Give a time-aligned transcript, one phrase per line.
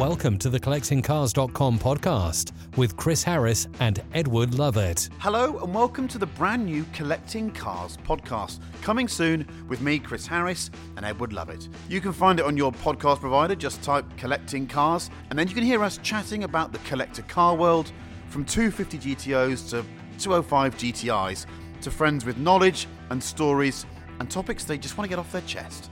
[0.00, 5.10] Welcome to the CollectingCars.com podcast with Chris Harris and Edward Lovett.
[5.18, 10.26] Hello, and welcome to the brand new Collecting Cars podcast, coming soon with me, Chris
[10.26, 11.68] Harris, and Edward Lovett.
[11.90, 15.54] You can find it on your podcast provider, just type Collecting Cars, and then you
[15.54, 17.92] can hear us chatting about the collector car world
[18.30, 19.84] from 250 GTOs to
[20.18, 21.44] 205 GTIs
[21.82, 23.84] to friends with knowledge and stories
[24.18, 25.90] and topics they just want to get off their chest.